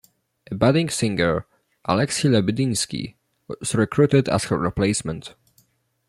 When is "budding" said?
0.55-0.89